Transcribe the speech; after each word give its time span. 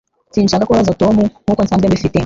Sinshaka 0.33 0.65
kubabaza 0.67 0.97
Tom 1.01 1.15
nkuko 1.45 1.61
nsanzwe 1.63 1.87
mbifite. 1.89 2.17